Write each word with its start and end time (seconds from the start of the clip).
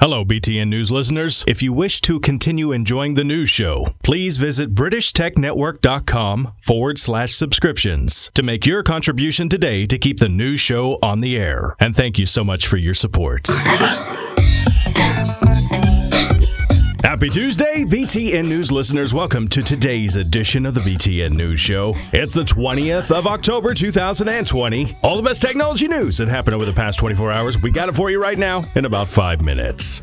Hello, 0.00 0.24
BTN 0.24 0.68
News 0.68 0.90
listeners. 0.90 1.44
If 1.46 1.60
you 1.60 1.74
wish 1.74 2.00
to 2.00 2.18
continue 2.20 2.72
enjoying 2.72 3.14
the 3.14 3.22
news 3.22 3.50
show, 3.50 3.94
please 4.02 4.38
visit 4.38 4.74
BritishTechNetwork.com 4.74 6.52
forward 6.58 6.98
slash 6.98 7.34
subscriptions 7.34 8.30
to 8.32 8.42
make 8.42 8.64
your 8.64 8.82
contribution 8.82 9.50
today 9.50 9.84
to 9.84 9.98
keep 9.98 10.18
the 10.18 10.30
news 10.30 10.58
show 10.58 10.98
on 11.02 11.20
the 11.20 11.36
air. 11.36 11.76
And 11.78 11.94
thank 11.94 12.18
you 12.18 12.24
so 12.24 12.42
much 12.42 12.66
for 12.66 12.78
your 12.78 12.94
support. 12.94 13.50
Happy 17.02 17.28
Tuesday, 17.30 17.84
BTN 17.84 18.46
News 18.46 18.70
listeners. 18.70 19.14
Welcome 19.14 19.48
to 19.48 19.62
today's 19.62 20.16
edition 20.16 20.66
of 20.66 20.74
the 20.74 20.80
BTN 20.80 21.32
News 21.32 21.58
Show. 21.58 21.94
It's 22.12 22.34
the 22.34 22.42
20th 22.44 23.10
of 23.10 23.26
October, 23.26 23.72
2020. 23.72 24.96
All 25.02 25.16
the 25.16 25.22
best 25.22 25.40
technology 25.40 25.88
news 25.88 26.18
that 26.18 26.28
happened 26.28 26.54
over 26.54 26.66
the 26.66 26.72
past 26.72 26.98
24 26.98 27.32
hours. 27.32 27.60
We 27.62 27.70
got 27.70 27.88
it 27.88 27.94
for 27.94 28.10
you 28.10 28.20
right 28.20 28.38
now 28.38 28.64
in 28.74 28.84
about 28.84 29.08
five 29.08 29.40
minutes. 29.40 30.02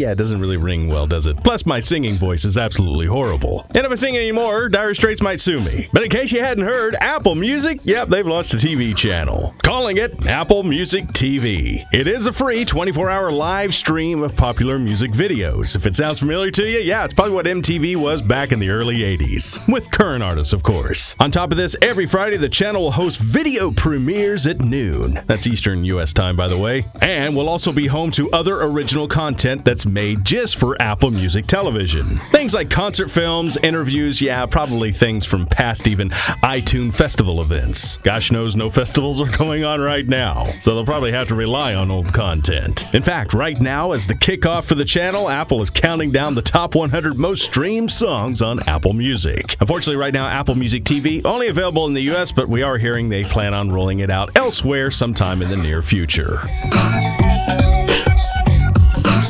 Yeah, 0.00 0.12
it 0.12 0.16
doesn't 0.16 0.40
really 0.40 0.56
ring 0.56 0.88
well, 0.88 1.06
does 1.06 1.26
it? 1.26 1.36
Plus, 1.44 1.66
my 1.66 1.78
singing 1.78 2.16
voice 2.16 2.46
is 2.46 2.56
absolutely 2.56 3.04
horrible. 3.04 3.66
And 3.74 3.84
if 3.84 3.92
I 3.92 3.96
sing 3.96 4.16
anymore, 4.16 4.70
Dire 4.70 4.94
Straits 4.94 5.20
might 5.20 5.40
sue 5.40 5.60
me. 5.60 5.88
But 5.92 6.02
in 6.02 6.08
case 6.08 6.32
you 6.32 6.40
hadn't 6.40 6.64
heard, 6.64 6.94
Apple 6.94 7.34
Music, 7.34 7.80
yep, 7.84 8.08
they've 8.08 8.26
launched 8.26 8.54
a 8.54 8.56
TV 8.56 8.96
channel. 8.96 9.54
Calling 9.62 9.98
it 9.98 10.24
Apple 10.24 10.62
Music 10.62 11.04
TV. 11.08 11.84
It 11.92 12.08
is 12.08 12.24
a 12.24 12.32
free 12.32 12.64
24 12.64 13.10
hour 13.10 13.30
live 13.30 13.74
stream 13.74 14.22
of 14.22 14.34
popular 14.38 14.78
music 14.78 15.10
videos. 15.10 15.76
If 15.76 15.84
it 15.84 15.94
sounds 15.94 16.20
familiar 16.20 16.50
to 16.50 16.66
you, 16.66 16.78
yeah, 16.78 17.04
it's 17.04 17.12
probably 17.12 17.34
what 17.34 17.44
MTV 17.44 17.96
was 17.96 18.22
back 18.22 18.52
in 18.52 18.58
the 18.58 18.70
early 18.70 19.00
80s. 19.00 19.70
With 19.70 19.90
current 19.90 20.24
artists, 20.24 20.54
of 20.54 20.62
course. 20.62 21.14
On 21.20 21.30
top 21.30 21.50
of 21.50 21.58
this, 21.58 21.76
every 21.82 22.06
Friday, 22.06 22.38
the 22.38 22.48
channel 22.48 22.84
will 22.84 22.92
host 22.92 23.20
video 23.20 23.70
premieres 23.70 24.46
at 24.46 24.60
noon. 24.60 25.20
That's 25.26 25.46
Eastern 25.46 25.84
U.S. 25.84 26.14
time, 26.14 26.36
by 26.36 26.48
the 26.48 26.56
way. 26.56 26.86
And 27.02 27.36
will 27.36 27.50
also 27.50 27.70
be 27.70 27.86
home 27.86 28.10
to 28.12 28.30
other 28.30 28.62
original 28.62 29.06
content 29.06 29.62
that's 29.66 29.89
made 29.92 30.24
just 30.24 30.56
for 30.56 30.80
Apple 30.80 31.10
Music 31.10 31.46
television. 31.46 32.20
Things 32.32 32.54
like 32.54 32.70
concert 32.70 33.10
films, 33.10 33.56
interviews, 33.62 34.20
yeah, 34.20 34.46
probably 34.46 34.92
things 34.92 35.24
from 35.24 35.46
past 35.46 35.86
even 35.86 36.08
iTunes 36.10 36.94
festival 36.94 37.40
events. 37.40 37.96
Gosh 37.98 38.30
knows 38.30 38.56
no 38.56 38.70
festivals 38.70 39.20
are 39.20 39.36
going 39.36 39.64
on 39.64 39.80
right 39.80 40.06
now, 40.06 40.44
so 40.60 40.74
they'll 40.74 40.84
probably 40.84 41.12
have 41.12 41.28
to 41.28 41.34
rely 41.34 41.74
on 41.74 41.90
old 41.90 42.12
content. 42.12 42.92
In 42.94 43.02
fact, 43.02 43.34
right 43.34 43.60
now, 43.60 43.92
as 43.92 44.06
the 44.06 44.14
kickoff 44.14 44.64
for 44.64 44.74
the 44.74 44.84
channel, 44.84 45.28
Apple 45.28 45.62
is 45.62 45.70
counting 45.70 46.10
down 46.10 46.34
the 46.34 46.42
top 46.42 46.74
100 46.74 47.16
most 47.16 47.42
streamed 47.42 47.90
songs 47.90 48.42
on 48.42 48.60
Apple 48.68 48.92
Music. 48.92 49.56
Unfortunately, 49.60 49.96
right 49.96 50.14
now, 50.14 50.28
Apple 50.28 50.54
Music 50.54 50.84
TV 50.84 51.24
only 51.24 51.48
available 51.48 51.86
in 51.86 51.94
the 51.94 52.14
US, 52.14 52.32
but 52.32 52.48
we 52.48 52.62
are 52.62 52.78
hearing 52.78 53.08
they 53.08 53.24
plan 53.24 53.54
on 53.54 53.70
rolling 53.70 54.00
it 54.00 54.10
out 54.10 54.36
elsewhere 54.36 54.90
sometime 54.90 55.42
in 55.42 55.48
the 55.48 55.56
near 55.56 55.82
future. 55.82 56.40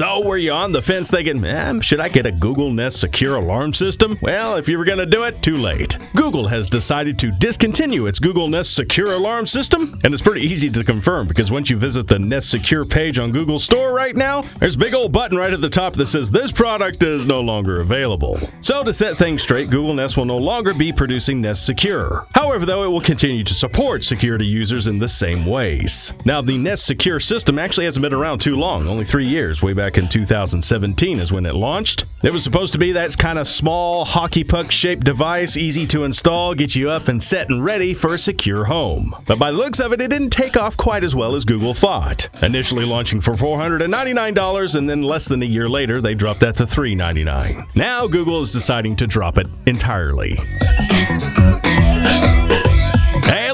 So, 0.00 0.22
were 0.24 0.38
you 0.38 0.52
on 0.52 0.72
the 0.72 0.80
fence 0.80 1.10
thinking, 1.10 1.44
eh, 1.44 1.78
should 1.82 2.00
I 2.00 2.08
get 2.08 2.24
a 2.24 2.32
Google 2.32 2.70
Nest 2.70 3.00
secure 3.00 3.36
alarm 3.36 3.74
system? 3.74 4.18
Well, 4.22 4.56
if 4.56 4.66
you 4.66 4.78
were 4.78 4.86
going 4.86 4.96
to 4.96 5.04
do 5.04 5.24
it, 5.24 5.42
too 5.42 5.58
late. 5.58 5.98
Google 6.14 6.48
has 6.48 6.70
decided 6.70 7.18
to 7.18 7.30
discontinue 7.30 8.06
its 8.06 8.18
Google 8.18 8.48
Nest 8.48 8.74
secure 8.74 9.12
alarm 9.12 9.46
system, 9.46 10.00
and 10.02 10.14
it's 10.14 10.22
pretty 10.22 10.40
easy 10.40 10.70
to 10.70 10.82
confirm 10.84 11.28
because 11.28 11.50
once 11.50 11.68
you 11.68 11.76
visit 11.76 12.08
the 12.08 12.18
Nest 12.18 12.48
Secure 12.48 12.86
page 12.86 13.18
on 13.18 13.30
Google 13.30 13.58
Store 13.58 13.92
right 13.92 14.16
now, 14.16 14.40
there's 14.58 14.74
a 14.74 14.78
big 14.78 14.94
old 14.94 15.12
button 15.12 15.36
right 15.36 15.52
at 15.52 15.60
the 15.60 15.68
top 15.68 15.92
that 15.96 16.06
says 16.06 16.30
this 16.30 16.50
product 16.50 17.02
is 17.02 17.26
no 17.26 17.42
longer 17.42 17.82
available. 17.82 18.40
So, 18.62 18.82
to 18.82 18.94
set 18.94 19.18
things 19.18 19.42
straight, 19.42 19.68
Google 19.68 19.92
Nest 19.92 20.16
will 20.16 20.24
no 20.24 20.38
longer 20.38 20.72
be 20.72 20.92
producing 20.92 21.42
Nest 21.42 21.66
Secure. 21.66 22.24
However, 22.34 22.64
though, 22.64 22.84
it 22.84 22.88
will 22.88 23.02
continue 23.02 23.44
to 23.44 23.52
support 23.52 24.04
security 24.04 24.46
users 24.46 24.86
in 24.86 24.98
the 24.98 25.10
same 25.10 25.44
ways. 25.44 26.14
Now, 26.24 26.40
the 26.40 26.56
Nest 26.56 26.86
Secure 26.86 27.20
system 27.20 27.58
actually 27.58 27.84
hasn't 27.84 28.02
been 28.02 28.14
around 28.14 28.38
too 28.38 28.56
long, 28.56 28.88
only 28.88 29.04
three 29.04 29.28
years, 29.28 29.62
way 29.62 29.74
back 29.74 29.89
in 29.98 30.08
2017 30.08 31.20
is 31.20 31.32
when 31.32 31.46
it 31.46 31.54
launched. 31.54 32.04
It 32.22 32.32
was 32.32 32.44
supposed 32.44 32.72
to 32.72 32.78
be 32.78 32.92
that 32.92 33.16
kind 33.16 33.38
of 33.38 33.48
small 33.48 34.04
hockey 34.04 34.44
puck 34.44 34.70
shaped 34.70 35.04
device, 35.04 35.56
easy 35.56 35.86
to 35.88 36.04
install, 36.04 36.54
get 36.54 36.76
you 36.76 36.90
up 36.90 37.08
and 37.08 37.22
set 37.22 37.48
and 37.48 37.64
ready 37.64 37.94
for 37.94 38.14
a 38.14 38.18
secure 38.18 38.64
home. 38.64 39.14
But 39.26 39.38
by 39.38 39.50
the 39.50 39.56
looks 39.56 39.80
of 39.80 39.92
it, 39.92 40.00
it 40.00 40.08
didn't 40.08 40.30
take 40.30 40.56
off 40.56 40.76
quite 40.76 41.04
as 41.04 41.14
well 41.14 41.34
as 41.34 41.44
Google 41.44 41.74
thought. 41.74 42.28
Initially 42.42 42.84
launching 42.84 43.20
for 43.20 43.32
$499 43.32 44.74
and 44.74 44.88
then 44.88 45.02
less 45.02 45.26
than 45.26 45.42
a 45.42 45.46
year 45.46 45.68
later, 45.68 46.00
they 46.00 46.14
dropped 46.14 46.40
that 46.40 46.56
to 46.56 46.66
399. 46.66 47.66
Now 47.74 48.06
Google 48.06 48.42
is 48.42 48.52
deciding 48.52 48.96
to 48.96 49.06
drop 49.06 49.38
it 49.38 49.46
entirely. 49.66 50.36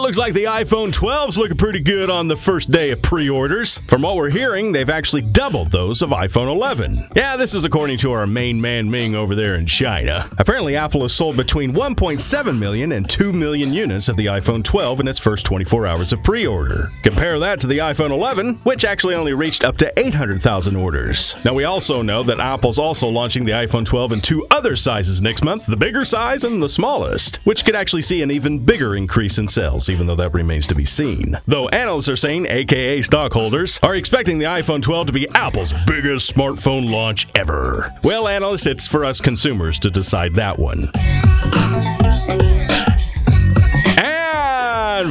Looks 0.06 0.18
like 0.18 0.34
the 0.34 0.44
iPhone 0.44 0.92
12's 0.92 1.36
looking 1.36 1.56
pretty 1.56 1.80
good 1.80 2.10
on 2.10 2.28
the 2.28 2.36
first 2.36 2.70
day 2.70 2.92
of 2.92 3.02
pre 3.02 3.28
orders. 3.28 3.78
From 3.88 4.02
what 4.02 4.14
we're 4.14 4.30
hearing, 4.30 4.70
they've 4.70 4.88
actually 4.88 5.22
doubled 5.22 5.72
those 5.72 6.00
of 6.00 6.10
iPhone 6.10 6.46
11. 6.46 7.08
Yeah, 7.16 7.36
this 7.36 7.54
is 7.54 7.64
according 7.64 7.98
to 7.98 8.12
our 8.12 8.24
main 8.24 8.60
man 8.60 8.88
Ming 8.88 9.16
over 9.16 9.34
there 9.34 9.56
in 9.56 9.66
China. 9.66 10.28
Apparently, 10.38 10.76
Apple 10.76 11.02
has 11.02 11.12
sold 11.12 11.36
between 11.36 11.72
1.7 11.72 12.56
million 12.56 12.92
and 12.92 13.10
2 13.10 13.32
million 13.32 13.72
units 13.72 14.08
of 14.08 14.16
the 14.16 14.26
iPhone 14.26 14.62
12 14.62 15.00
in 15.00 15.08
its 15.08 15.18
first 15.18 15.44
24 15.44 15.88
hours 15.88 16.12
of 16.12 16.22
pre 16.22 16.46
order. 16.46 16.92
Compare 17.02 17.40
that 17.40 17.58
to 17.62 17.66
the 17.66 17.78
iPhone 17.78 18.10
11, 18.10 18.58
which 18.58 18.84
actually 18.84 19.16
only 19.16 19.34
reached 19.34 19.64
up 19.64 19.76
to 19.78 19.92
800,000 19.98 20.76
orders. 20.76 21.34
Now, 21.44 21.52
we 21.52 21.64
also 21.64 22.00
know 22.00 22.22
that 22.22 22.38
Apple's 22.38 22.78
also 22.78 23.08
launching 23.08 23.44
the 23.44 23.52
iPhone 23.52 23.84
12 23.84 24.12
in 24.12 24.20
two 24.20 24.46
other 24.52 24.76
sizes 24.76 25.20
next 25.20 25.42
month 25.42 25.66
the 25.66 25.76
bigger 25.76 26.04
size 26.04 26.44
and 26.44 26.62
the 26.62 26.68
smallest, 26.68 27.38
which 27.44 27.64
could 27.64 27.74
actually 27.74 28.02
see 28.02 28.22
an 28.22 28.30
even 28.30 28.64
bigger 28.64 28.94
increase 28.94 29.38
in 29.38 29.48
sales 29.48 29.95
even 29.96 30.06
though 30.06 30.14
that 30.14 30.34
remains 30.34 30.66
to 30.66 30.74
be 30.74 30.84
seen. 30.84 31.38
Though 31.46 31.70
analysts 31.70 32.10
are 32.10 32.16
saying, 32.16 32.46
aka 32.50 33.00
stockholders, 33.00 33.80
are 33.82 33.94
expecting 33.94 34.38
the 34.38 34.44
iPhone 34.44 34.82
12 34.82 35.06
to 35.06 35.12
be 35.14 35.26
Apple's 35.30 35.72
biggest 35.86 36.30
smartphone 36.34 36.90
launch 36.90 37.26
ever. 37.34 37.90
Well, 38.04 38.28
analysts, 38.28 38.66
it's 38.66 38.86
for 38.86 39.06
us 39.06 39.22
consumers 39.22 39.78
to 39.78 39.90
decide 39.90 40.34
that 40.34 40.58
one. 40.58 40.90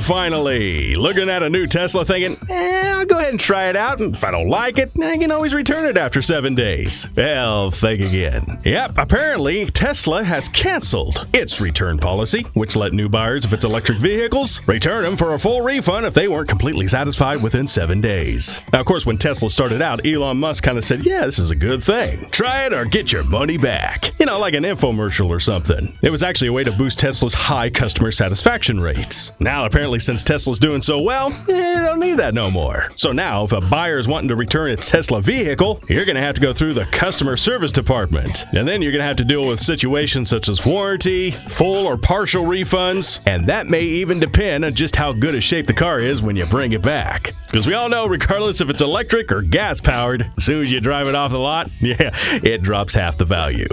Finally, 0.05 0.95
looking 0.95 1.29
at 1.29 1.41
a 1.41 1.49
new 1.49 1.65
Tesla 1.65 2.05
thinking, 2.05 2.37
eh, 2.49 2.93
I'll 2.95 3.05
go 3.05 3.17
ahead 3.17 3.31
and 3.31 3.39
try 3.39 3.69
it 3.69 3.75
out, 3.75 3.99
and 3.99 4.15
if 4.15 4.23
I 4.23 4.29
don't 4.31 4.47
like 4.47 4.77
it, 4.77 4.91
I 5.01 5.17
can 5.17 5.31
always 5.31 5.53
return 5.53 5.85
it 5.85 5.97
after 5.97 6.21
seven 6.21 6.53
days. 6.53 7.07
Well, 7.15 7.71
think 7.71 8.01
again. 8.03 8.59
Yep, 8.63 8.91
apparently 8.97 9.65
Tesla 9.65 10.23
has 10.23 10.47
canceled 10.49 11.27
its 11.33 11.59
return 11.59 11.97
policy, 11.97 12.43
which 12.53 12.75
let 12.75 12.93
new 12.93 13.09
buyers 13.09 13.45
of 13.45 13.53
its 13.53 13.65
electric 13.65 13.97
vehicles 13.97 14.61
return 14.67 15.03
them 15.03 15.17
for 15.17 15.33
a 15.33 15.39
full 15.39 15.61
refund 15.61 16.05
if 16.05 16.13
they 16.13 16.27
weren't 16.27 16.49
completely 16.49 16.87
satisfied 16.87 17.41
within 17.41 17.67
seven 17.67 17.99
days. 17.99 18.59
Now, 18.71 18.81
of 18.81 18.85
course, 18.85 19.05
when 19.05 19.17
Tesla 19.17 19.49
started 19.49 19.81
out, 19.81 20.05
Elon 20.05 20.37
Musk 20.37 20.63
kind 20.63 20.77
of 20.77 20.85
said, 20.85 21.03
yeah, 21.03 21.25
this 21.25 21.39
is 21.39 21.49
a 21.49 21.55
good 21.55 21.83
thing. 21.83 22.25
Try 22.29 22.65
it 22.65 22.73
or 22.73 22.85
get 22.85 23.11
your 23.11 23.23
money 23.23 23.57
back. 23.57 24.17
You 24.19 24.27
know, 24.27 24.39
like 24.39 24.53
an 24.53 24.63
infomercial 24.63 25.29
or 25.29 25.39
something. 25.39 25.97
It 26.03 26.11
was 26.11 26.21
actually 26.21 26.49
a 26.49 26.53
way 26.53 26.63
to 26.63 26.71
boost 26.71 26.99
Tesla's 26.99 27.33
high 27.33 27.71
customer 27.71 28.11
satisfaction 28.11 28.79
rates. 28.79 29.31
Now, 29.41 29.65
apparently, 29.65 29.94
since 30.01 30.23
Tesla's 30.23 30.59
doing 30.59 30.81
so 30.81 31.01
well, 31.01 31.31
eh, 31.49 31.85
don't 31.85 31.99
need 31.99 32.17
that 32.17 32.33
no 32.33 32.49
more. 32.49 32.89
So 32.95 33.11
now, 33.11 33.43
if 33.43 33.51
a 33.51 33.61
buyer 33.61 33.99
is 33.99 34.07
wanting 34.07 34.29
to 34.29 34.35
return 34.35 34.71
its 34.71 34.89
Tesla 34.89 35.21
vehicle, 35.21 35.81
you're 35.89 36.05
going 36.05 36.15
to 36.15 36.21
have 36.21 36.35
to 36.35 36.41
go 36.41 36.53
through 36.53 36.73
the 36.73 36.85
customer 36.85 37.37
service 37.37 37.71
department. 37.71 38.45
And 38.53 38.67
then 38.67 38.81
you're 38.81 38.91
going 38.91 39.01
to 39.01 39.07
have 39.07 39.17
to 39.17 39.25
deal 39.25 39.47
with 39.47 39.59
situations 39.59 40.29
such 40.29 40.49
as 40.49 40.65
warranty, 40.65 41.31
full 41.31 41.85
or 41.85 41.97
partial 41.97 42.43
refunds, 42.43 43.21
and 43.27 43.47
that 43.47 43.67
may 43.67 43.81
even 43.83 44.19
depend 44.19 44.65
on 44.65 44.73
just 44.73 44.95
how 44.95 45.13
good 45.13 45.35
a 45.35 45.41
shape 45.41 45.67
the 45.67 45.73
car 45.73 45.99
is 45.99 46.21
when 46.21 46.35
you 46.35 46.45
bring 46.45 46.73
it 46.73 46.81
back. 46.81 47.33
Because 47.45 47.67
we 47.67 47.73
all 47.73 47.89
know, 47.89 48.05
regardless 48.07 48.61
if 48.61 48.69
it's 48.69 48.81
electric 48.81 49.31
or 49.31 49.41
gas 49.41 49.79
powered, 49.81 50.21
as 50.37 50.43
soon 50.43 50.61
as 50.61 50.71
you 50.71 50.79
drive 50.79 51.07
it 51.07 51.15
off 51.15 51.31
the 51.31 51.39
lot, 51.39 51.69
yeah, 51.79 52.11
it 52.43 52.61
drops 52.61 52.93
half 52.93 53.17
the 53.17 53.25
value. 53.25 53.67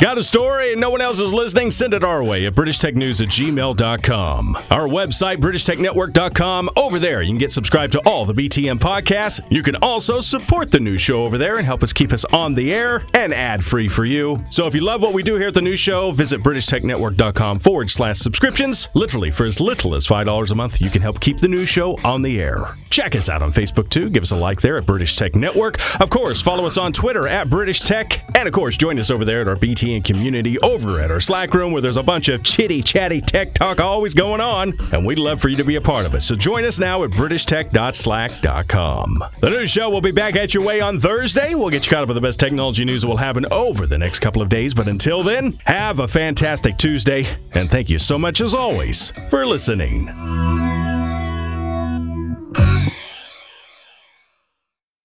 Got 0.00 0.16
a 0.16 0.24
story 0.24 0.72
and 0.72 0.80
no 0.80 0.88
one 0.88 1.02
else 1.02 1.20
is 1.20 1.30
listening? 1.30 1.70
Send 1.70 1.92
it 1.92 2.02
our 2.02 2.24
way 2.24 2.46
at 2.46 2.54
BritishTechNews 2.54 3.20
at 3.20 3.28
gmail.com. 3.28 4.56
Our 4.70 4.88
website, 4.88 5.36
BritishTechNetwork.com. 5.36 6.70
Over 6.74 6.98
there, 6.98 7.20
you 7.20 7.28
can 7.28 7.38
get 7.38 7.52
subscribed 7.52 7.92
to 7.92 8.00
all 8.08 8.24
the 8.24 8.32
BTN 8.32 8.78
podcasts. 8.78 9.40
You 9.50 9.62
can 9.62 9.76
also 9.76 10.22
support 10.22 10.70
the 10.70 10.80
new 10.80 10.96
show 10.96 11.24
over 11.24 11.36
there 11.36 11.58
and 11.58 11.66
help 11.66 11.82
us 11.82 11.92
keep 11.92 12.14
us 12.14 12.24
on 12.24 12.54
the 12.54 12.72
air 12.72 13.02
and 13.12 13.34
ad 13.34 13.62
free 13.62 13.88
for 13.88 14.06
you. 14.06 14.42
So 14.50 14.66
if 14.66 14.74
you 14.74 14.80
love 14.80 15.02
what 15.02 15.12
we 15.12 15.22
do 15.22 15.34
here 15.36 15.48
at 15.48 15.54
the 15.54 15.60
new 15.60 15.76
show, 15.76 16.12
visit 16.12 16.40
BritishTechNetwork.com 16.40 17.58
forward 17.58 17.90
slash 17.90 18.20
subscriptions. 18.20 18.88
Literally, 18.94 19.30
for 19.30 19.44
as 19.44 19.60
little 19.60 19.94
as 19.94 20.06
$5 20.06 20.50
a 20.50 20.54
month, 20.54 20.80
you 20.80 20.88
can 20.88 21.02
help 21.02 21.20
keep 21.20 21.36
the 21.40 21.48
new 21.48 21.66
show 21.66 21.98
on 22.04 22.22
the 22.22 22.40
air. 22.40 22.56
Check 22.88 23.14
us 23.14 23.28
out 23.28 23.42
on 23.42 23.52
Facebook 23.52 23.90
too. 23.90 24.08
Give 24.08 24.22
us 24.22 24.30
a 24.30 24.36
like 24.36 24.62
there 24.62 24.78
at 24.78 24.86
British 24.86 25.14
Tech 25.14 25.34
Network. 25.36 25.78
Of 26.00 26.08
course, 26.08 26.40
follow 26.40 26.64
us 26.64 26.78
on 26.78 26.94
Twitter 26.94 27.28
at 27.28 27.50
British 27.50 27.80
Tech. 27.80 28.24
And 28.34 28.48
of 28.48 28.54
course, 28.54 28.78
join 28.78 28.98
us 28.98 29.10
over 29.10 29.26
there 29.26 29.42
at 29.42 29.48
our 29.48 29.56
BTN 29.56 29.89
and 29.94 30.04
community 30.04 30.58
over 30.60 31.00
at 31.00 31.10
our 31.10 31.20
Slack 31.20 31.54
room 31.54 31.72
where 31.72 31.82
there's 31.82 31.96
a 31.96 32.02
bunch 32.02 32.28
of 32.28 32.42
chitty 32.42 32.82
chatty 32.82 33.20
tech 33.20 33.54
talk 33.54 33.80
always 33.80 34.14
going 34.14 34.40
on, 34.40 34.72
and 34.92 35.04
we'd 35.04 35.18
love 35.18 35.40
for 35.40 35.48
you 35.48 35.56
to 35.56 35.64
be 35.64 35.76
a 35.76 35.80
part 35.80 36.06
of 36.06 36.14
it. 36.14 36.22
So 36.22 36.34
join 36.34 36.64
us 36.64 36.78
now 36.78 37.02
at 37.04 37.10
BritishTech.slack.com. 37.10 39.18
The 39.40 39.50
new 39.50 39.66
show 39.66 39.90
will 39.90 40.00
be 40.00 40.12
back 40.12 40.36
at 40.36 40.54
your 40.54 40.64
way 40.64 40.80
on 40.80 40.98
Thursday. 40.98 41.54
We'll 41.54 41.70
get 41.70 41.86
you 41.86 41.90
caught 41.90 42.02
up 42.02 42.08
with 42.08 42.16
the 42.16 42.20
best 42.20 42.40
technology 42.40 42.84
news 42.84 43.02
that 43.02 43.08
will 43.08 43.16
happen 43.16 43.46
over 43.50 43.86
the 43.86 43.98
next 43.98 44.20
couple 44.20 44.42
of 44.42 44.48
days. 44.48 44.74
But 44.74 44.88
until 44.88 45.22
then, 45.22 45.58
have 45.64 45.98
a 45.98 46.08
fantastic 46.08 46.76
Tuesday, 46.76 47.26
and 47.52 47.70
thank 47.70 47.88
you 47.88 47.98
so 47.98 48.18
much 48.18 48.40
as 48.40 48.54
always 48.54 49.12
for 49.28 49.46
listening. 49.46 50.69